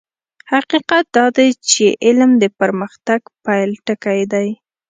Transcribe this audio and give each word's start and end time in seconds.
حقيقت 0.51 1.05
دا 1.15 1.25
دی 1.37 1.49
چې 1.69 1.85
علم 2.05 2.31
د 2.41 2.43
پرمختګ 2.59 3.21
پيل 3.45 3.69
ټکی 3.85 4.21
دی. 4.33 4.47